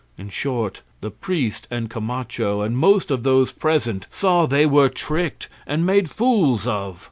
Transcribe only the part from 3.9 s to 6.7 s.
saw they were tricked and made fools